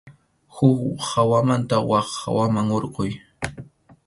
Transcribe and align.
Huk 0.55 0.81
hawamanta 1.09 1.77
wak 1.89 2.07
hawaman 2.21 2.67
hurquy. 2.73 3.11